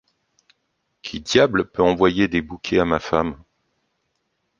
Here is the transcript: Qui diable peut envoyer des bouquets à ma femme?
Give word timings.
Qui 1.03 1.19
diable 1.21 1.69
peut 1.69 1.83
envoyer 1.83 2.27
des 2.27 2.41
bouquets 2.41 2.79
à 2.79 2.85
ma 2.85 2.97
femme? 2.99 3.37